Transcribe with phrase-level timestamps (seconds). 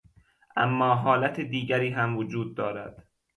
[0.57, 3.07] اما حالت دیگری هم وجود دارد.